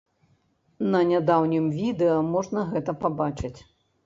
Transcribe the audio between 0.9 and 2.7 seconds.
На нядаўнім відэа можна